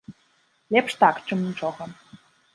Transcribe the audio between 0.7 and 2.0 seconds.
Лепш так, чым нічога.